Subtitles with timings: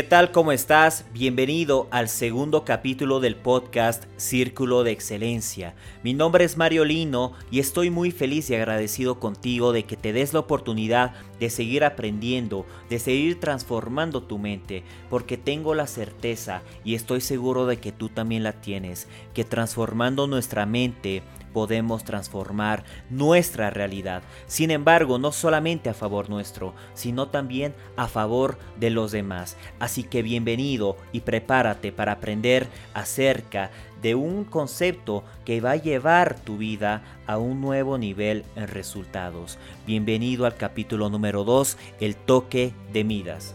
[0.00, 0.32] ¿Qué tal?
[0.32, 1.04] ¿Cómo estás?
[1.12, 5.74] Bienvenido al segundo capítulo del podcast Círculo de Excelencia.
[6.02, 10.14] Mi nombre es Mario Lino y estoy muy feliz y agradecido contigo de que te
[10.14, 16.62] des la oportunidad de seguir aprendiendo, de seguir transformando tu mente, porque tengo la certeza
[16.82, 22.84] y estoy seguro de que tú también la tienes, que transformando nuestra mente, podemos transformar
[23.08, 24.22] nuestra realidad.
[24.46, 29.56] Sin embargo, no solamente a favor nuestro, sino también a favor de los demás.
[29.78, 33.70] Así que bienvenido y prepárate para aprender acerca
[34.02, 39.58] de un concepto que va a llevar tu vida a un nuevo nivel en resultados.
[39.86, 43.54] Bienvenido al capítulo número 2, el toque de Midas.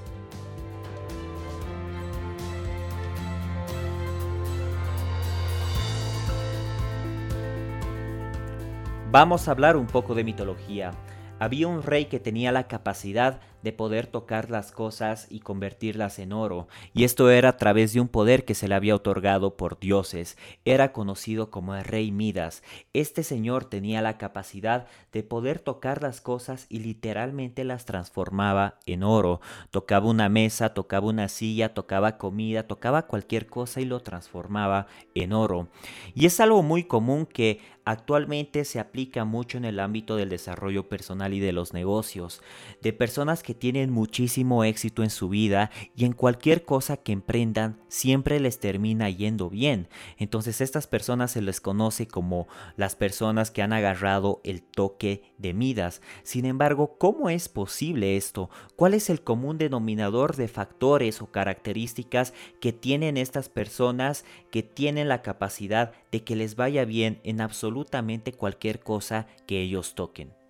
[9.16, 10.92] Vamos a hablar un poco de mitología.
[11.40, 16.34] Había un rey que tenía la capacidad de poder tocar las cosas y convertirlas en
[16.34, 19.80] oro, y esto era a través de un poder que se le había otorgado por
[19.80, 20.38] dioses.
[20.66, 22.62] Era conocido como el rey Midas.
[22.94, 29.02] Este señor tenía la capacidad de poder tocar las cosas y literalmente las transformaba en
[29.02, 29.42] oro.
[29.72, 34.86] Tocaba una mesa, tocaba una silla, tocaba comida, tocaba cualquier cosa y lo transformaba
[35.16, 35.70] en oro.
[36.14, 40.90] Y es algo muy común que actualmente se aplica mucho en el ámbito del desarrollo
[40.90, 42.42] personal y de los negocios,
[42.82, 47.80] de personas que tienen muchísimo éxito en su vida y en cualquier cosa que emprendan
[47.88, 49.88] siempre les termina yendo bien.
[50.18, 55.54] Entonces estas personas se les conoce como las personas que han agarrado el toque de
[55.54, 56.02] Midas.
[56.24, 58.50] Sin embargo, ¿cómo es posible esto?
[58.76, 65.08] ¿Cuál es el común denominador de factores o características que tienen estas personas que tienen
[65.08, 70.45] la capacidad de que les vaya bien en absolutamente cualquier cosa que ellos toquen?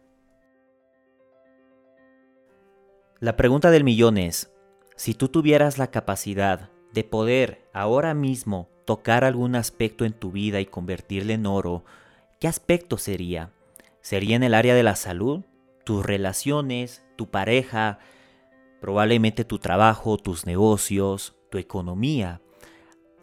[3.22, 4.52] La pregunta del millón es,
[4.98, 10.60] si tú tuvieras la capacidad de poder ahora mismo tocar algún aspecto en tu vida
[10.60, 11.86] y convertirle en oro,
[12.42, 13.54] ¿qué aspecto sería?
[14.02, 15.46] ¿Sería en el área de la salud?
[15.86, 17.06] ¿Tus relaciones?
[17.16, 18.00] ¿Tu pareja?
[18.82, 22.42] Probablemente tu trabajo, tus negocios, tu economía.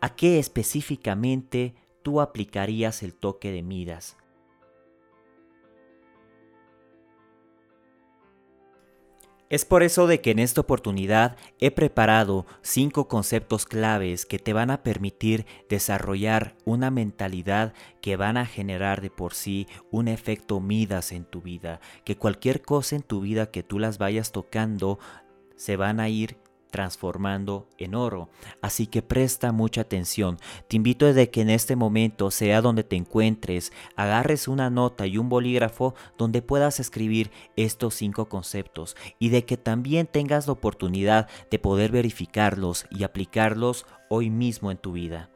[0.00, 4.16] ¿A qué específicamente tú aplicarías el toque de Midas?
[9.53, 14.55] Es por eso de que en esta oportunidad he preparado cinco conceptos claves que te
[14.55, 20.59] van a permitir desarrollar una mentalidad que van a generar de por sí un efecto
[20.61, 24.99] Midas en tu vida, que cualquier cosa en tu vida que tú las vayas tocando
[25.57, 26.39] se van a ir
[26.72, 28.31] transformando en oro.
[28.60, 30.38] Así que presta mucha atención.
[30.66, 35.19] Te invito a que en este momento, sea donde te encuentres, agarres una nota y
[35.19, 41.28] un bolígrafo donde puedas escribir estos cinco conceptos y de que también tengas la oportunidad
[41.50, 45.28] de poder verificarlos y aplicarlos hoy mismo en tu vida.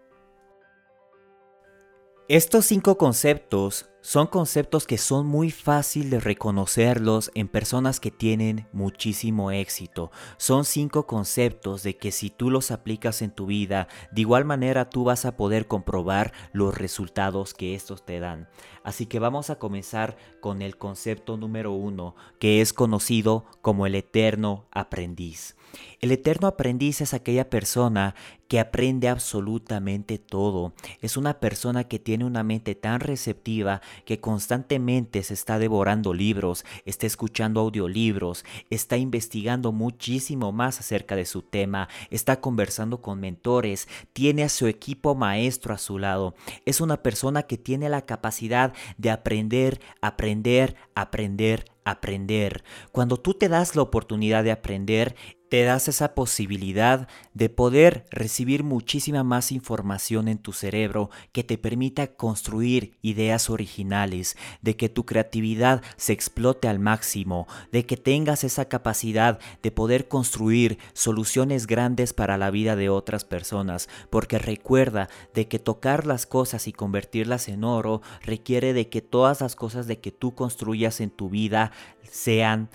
[2.29, 8.69] Estos cinco conceptos son conceptos que son muy fácil de reconocerlos en personas que tienen
[8.73, 10.13] muchísimo éxito.
[10.37, 14.91] Son cinco conceptos de que si tú los aplicas en tu vida, de igual manera
[14.91, 18.49] tú vas a poder comprobar los resultados que estos te dan.
[18.85, 23.97] Así que vamos a comenzar con el concepto número uno, que es conocido como el
[23.97, 25.57] eterno aprendiz.
[26.01, 28.15] El eterno aprendiz es aquella persona
[28.49, 30.73] que aprende absolutamente todo.
[31.01, 36.65] Es una persona que tiene una mente tan receptiva que constantemente se está devorando libros,
[36.85, 43.89] está escuchando audiolibros, está investigando muchísimo más acerca de su tema, está conversando con mentores,
[44.13, 46.35] tiene a su equipo maestro a su lado.
[46.65, 52.65] Es una persona que tiene la capacidad de aprender, aprender, aprender, aprender.
[52.93, 55.15] Cuando tú te das la oportunidad de aprender,
[55.49, 61.59] te das esa posibilidad de poder recibir muchísima más información en tu cerebro que te
[61.59, 68.45] permita construir ideas originales, de que tu creatividad se explote al máximo, de que tengas
[68.45, 75.09] esa capacidad de poder construir soluciones grandes para la vida de otras personas, porque recuerda
[75.35, 79.87] de que tocar las cosas y convertirlas en oro requiere de que todas las cosas
[79.87, 81.73] de que tú construyas en tu vida
[82.11, 82.69] sean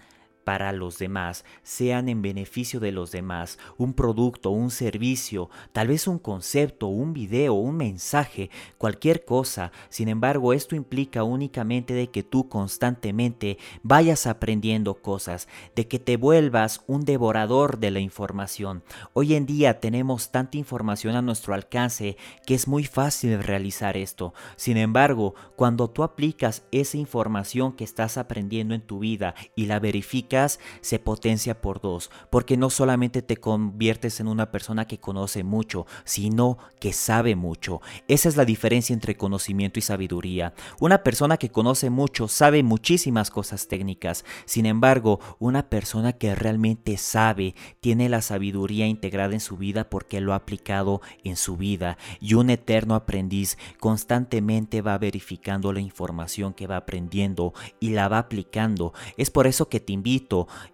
[0.52, 6.08] para los demás, sean en beneficio de los demás, un producto, un servicio, tal vez
[6.08, 9.72] un concepto, un video, un mensaje, cualquier cosa.
[9.88, 16.18] Sin embargo, esto implica únicamente de que tú constantemente vayas aprendiendo cosas, de que te
[16.18, 18.84] vuelvas un devorador de la información.
[19.14, 24.34] Hoy en día tenemos tanta información a nuestro alcance que es muy fácil realizar esto.
[24.58, 29.80] Sin embargo, cuando tú aplicas esa información que estás aprendiendo en tu vida y la
[29.80, 35.44] verificas, se potencia por dos, porque no solamente te conviertes en una persona que conoce
[35.44, 37.82] mucho, sino que sabe mucho.
[38.08, 40.54] Esa es la diferencia entre conocimiento y sabiduría.
[40.80, 46.98] Una persona que conoce mucho sabe muchísimas cosas técnicas, sin embargo, una persona que realmente
[46.98, 51.98] sabe tiene la sabiduría integrada en su vida porque lo ha aplicado en su vida
[52.20, 58.20] y un eterno aprendiz constantemente va verificando la información que va aprendiendo y la va
[58.20, 58.94] aplicando.
[59.18, 60.21] Es por eso que te invito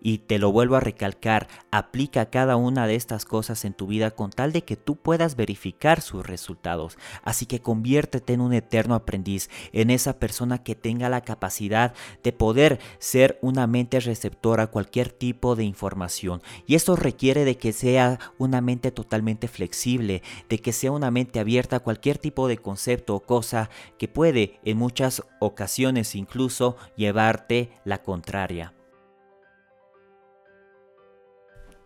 [0.02, 4.12] y te lo vuelvo a recalcar, aplica cada una de estas cosas en tu vida
[4.12, 6.98] con tal de que tú puedas verificar sus resultados.
[7.24, 12.32] Así que conviértete en un eterno aprendiz, en esa persona que tenga la capacidad de
[12.32, 16.42] poder ser una mente receptora a cualquier tipo de información.
[16.66, 21.40] Y esto requiere de que sea una mente totalmente flexible, de que sea una mente
[21.40, 27.72] abierta a cualquier tipo de concepto o cosa que puede en muchas ocasiones incluso llevarte
[27.86, 28.77] la contraria.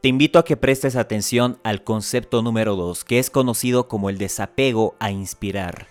[0.02, 4.18] Te invito a que prestes atención al concepto número 2, que es conocido como el
[4.18, 5.86] desapego a inspirar.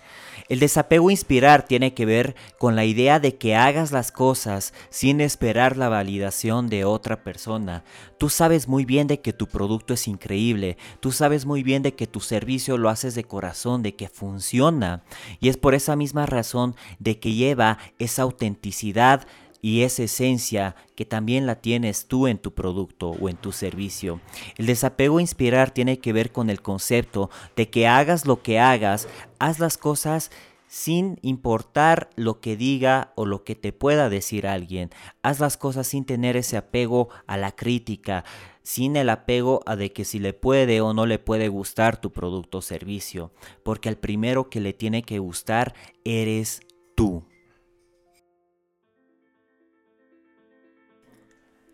[0.49, 4.73] El desapego a inspirar tiene que ver con la idea de que hagas las cosas
[4.89, 7.85] sin esperar la validación de otra persona.
[8.17, 11.95] Tú sabes muy bien de que tu producto es increíble, tú sabes muy bien de
[11.95, 15.05] que tu servicio lo haces de corazón, de que funciona.
[15.39, 19.25] Y es por esa misma razón de que lleva esa autenticidad
[19.61, 24.19] y esa esencia que también la tienes tú en tu producto o en tu servicio.
[24.57, 28.59] El desapego a inspirar tiene que ver con el concepto de que hagas lo que
[28.59, 29.07] hagas,
[29.39, 30.31] haz las cosas
[30.71, 34.89] sin importar lo que diga o lo que te pueda decir alguien.
[35.21, 38.23] Haz las cosas sin tener ese apego a la crítica,
[38.63, 42.13] sin el apego a de que si le puede o no le puede gustar tu
[42.13, 45.73] producto o servicio, porque al primero que le tiene que gustar
[46.05, 46.61] eres
[46.95, 47.25] tú.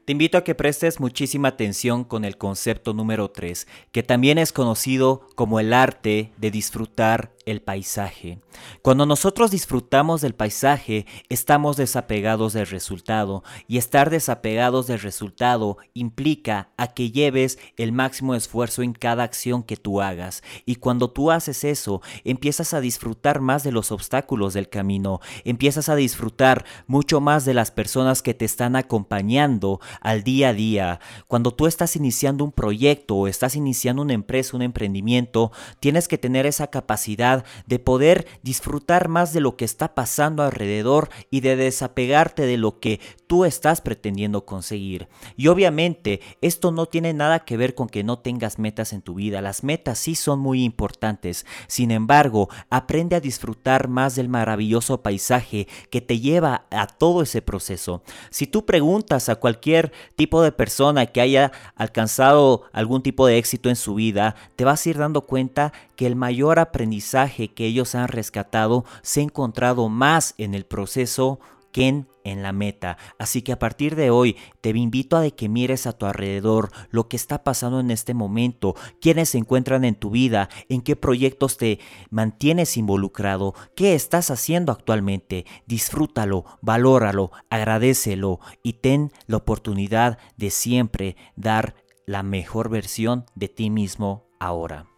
[0.07, 4.54] Te invito a que prestes muchísima atención con el concepto número 3, que también es
[4.54, 8.40] conocido como el arte de disfrutar el paisaje.
[8.82, 16.72] Cuando nosotros disfrutamos del paisaje, estamos desapegados del resultado y estar desapegados del resultado implica
[16.78, 21.32] a que lleves el máximo esfuerzo en cada acción que tú hagas y cuando tú
[21.32, 27.22] haces eso, empiezas a disfrutar más de los obstáculos del camino, empiezas a disfrutar mucho
[27.22, 31.00] más de las personas que te están acompañando al día a día.
[31.28, 36.18] Cuando tú estás iniciando un proyecto o estás iniciando una empresa, un emprendimiento, tienes que
[36.18, 41.56] tener esa capacidad de poder disfrutar más de lo que está pasando alrededor y de
[41.56, 45.07] desapegarte de lo que tú estás pretendiendo conseguir.
[45.36, 49.16] Y obviamente esto no tiene nada que ver con que no tengas metas en tu
[49.16, 49.42] vida.
[49.42, 51.45] Las metas sí son muy importantes.
[51.68, 57.42] Sin embargo, aprende a disfrutar más del maravilloso paisaje que te lleva a todo ese
[57.42, 58.01] proceso.
[58.30, 63.69] Si tú preguntas a cualquier tipo de persona que haya alcanzado algún tipo de éxito
[63.69, 67.95] en su vida, te vas a ir dando cuenta que el mayor aprendizaje que ellos
[67.95, 71.39] han rescatado se ha encontrado más en el proceso
[71.71, 72.07] que en,
[72.44, 72.97] la meta.
[73.19, 77.07] Así que a partir de hoy te invito a que mires a tu alrededor lo
[77.07, 81.57] que está pasando en este momento, quiénes se encuentran en tu vida, en qué proyectos
[81.57, 81.79] te
[82.10, 85.46] mantienes involucrado, qué estás haciendo actualmente.
[85.67, 93.69] Disfrútalo, valóralo, agradecelo y ten la oportunidad de siempre dar la mejor versión de ti
[93.69, 94.97] mismo ahora.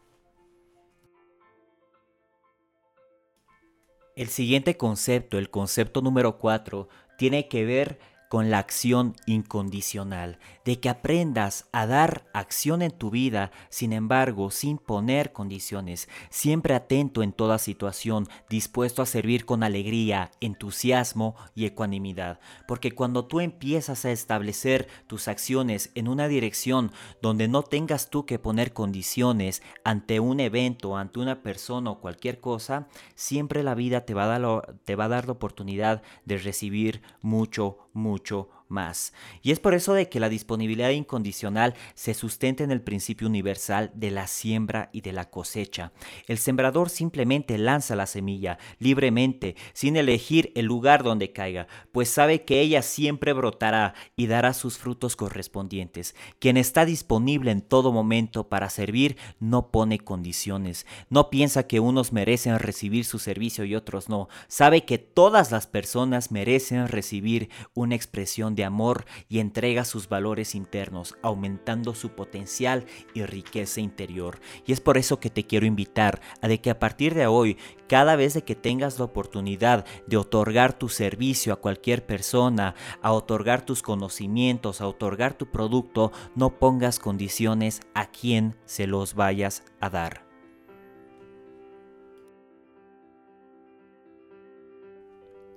[4.20, 8.00] El siguiente concepto, el concepto número 4, tiene que ver
[8.30, 14.52] con la acción incondicional, de que aprendas a dar acción en tu vida, sin embargo,
[14.52, 21.66] sin poner condiciones, siempre atento en toda situación, dispuesto a servir con alegría, entusiasmo y
[21.66, 22.40] ecuanimidad.
[22.68, 26.92] Porque cuando tú empiezas a establecer tus acciones en una dirección
[27.24, 32.40] donde no tengas tú que poner condiciones ante un evento, ante una persona o cualquier
[32.40, 36.38] cosa, siempre la vida te va a dar, te va a dar la oportunidad de
[36.38, 39.14] recibir mucho, mucho mucho más.
[39.42, 43.92] Y es por eso de que la disponibilidad incondicional se sustenta en el principio universal
[43.94, 45.92] de la siembra y de la cosecha.
[46.28, 52.46] El sembrador simplemente lanza la semilla libremente, sin elegir el lugar donde caiga, pues sabe
[52.46, 56.16] que ella siempre brotará y dará sus frutos correspondientes.
[56.40, 62.14] Quien está disponible en todo momento para servir no pone condiciones, no piensa que unos
[62.14, 67.96] merecen recibir su servicio y otros no, sabe que todas las personas merecen recibir una
[67.96, 74.40] expresión amor y entrega sus valores internos, aumentando su potencial y riqueza interior.
[74.66, 77.58] Y es por eso que te quiero invitar a de que a partir de hoy,
[77.88, 83.12] cada vez de que tengas la oportunidad de otorgar tu servicio a cualquier persona, a
[83.12, 89.64] otorgar tus conocimientos, a otorgar tu producto, no pongas condiciones a quien se los vayas
[89.80, 90.29] a dar.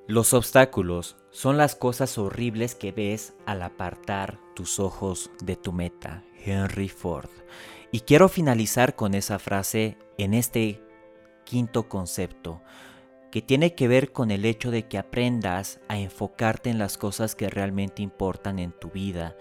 [0.08, 6.24] Los obstáculos son las cosas horribles que ves al apartar tus ojos de tu meta.
[6.44, 7.30] Henry Ford.
[7.92, 10.82] Y quiero finalizar con esa frase en este
[11.44, 12.62] quinto concepto,
[13.30, 17.36] que tiene que ver con el hecho de que aprendas a enfocarte en las cosas
[17.36, 19.36] que realmente importan en tu vida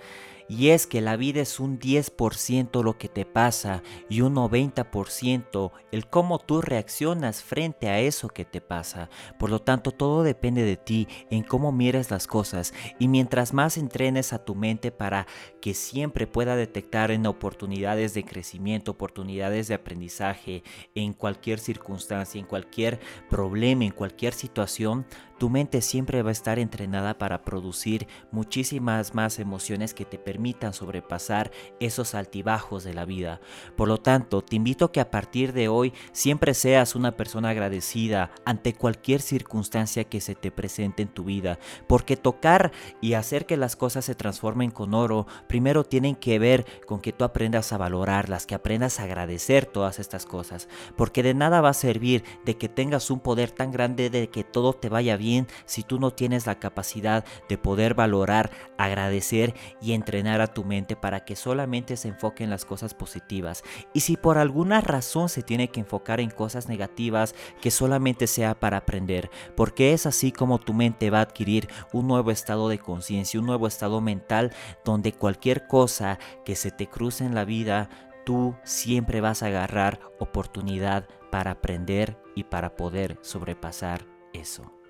[0.52, 5.72] y es que la vida es un 10% lo que te pasa y un 90%
[5.94, 9.10] el cómo tú reaccionas frente a eso que te pasa.
[9.40, 13.78] Por lo tanto, todo depende de ti en cómo mires las cosas y mientras más
[13.78, 15.26] entrenes a tu mente para
[15.62, 20.64] que siempre pueda detectar en oportunidades de crecimiento, oportunidades de aprendizaje,
[20.96, 25.06] en cualquier circunstancia, en cualquier problema, en cualquier situación,
[25.42, 30.72] tu mente siempre va a estar entrenada para producir muchísimas más emociones que te permitan
[30.72, 33.42] sobrepasar esos altibajos de la vida.
[33.76, 37.50] Por lo tanto, te invito a que a partir de hoy siempre seas una persona
[37.50, 41.58] agradecida ante cualquier circunstancia que se te presente en tu vida,
[41.88, 42.72] porque tocar
[43.02, 47.14] y hacer que las cosas se transformen con oro, primero tienen que ver con que
[47.14, 51.70] tú aprendas a valorarlas, que aprendas a agradecer todas estas cosas, porque de nada va
[51.70, 55.31] a servir de que tengas un poder tan grande de que todo te vaya bien
[55.66, 60.96] si tú no tienes la capacidad de poder valorar, agradecer y entrenar a tu mente
[60.96, 63.64] para que solamente se enfoque en las cosas positivas.
[63.94, 68.60] Y si por alguna razón se tiene que enfocar en cosas negativas, que solamente sea
[68.60, 72.80] para aprender, porque es así como tu mente va a adquirir un nuevo estado de
[72.80, 74.52] conciencia, un nuevo estado mental
[74.84, 77.90] donde cualquier cosa que se te cruce en la vida,
[78.26, 84.81] tú siempre vas a agarrar oportunidad para aprender y para poder sobrepasar eso.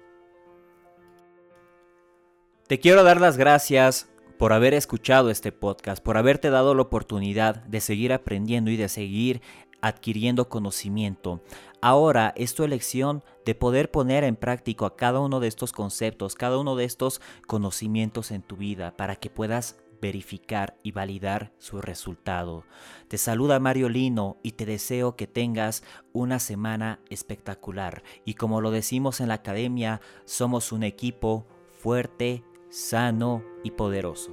[2.72, 7.56] Te quiero dar las gracias por haber escuchado este podcast, por haberte dado la oportunidad
[7.66, 9.42] de seguir aprendiendo y de seguir
[9.82, 11.42] adquiriendo conocimiento.
[11.82, 16.58] Ahora es tu elección de poder poner en práctica cada uno de estos conceptos, cada
[16.58, 22.64] uno de estos conocimientos en tu vida para que puedas verificar y validar su resultado.
[23.10, 28.02] Te saluda Mario Lino y te deseo que tengas una semana espectacular.
[28.24, 31.46] Y como lo decimos en la academia, somos un equipo
[31.82, 34.32] fuerte, sano y poderoso.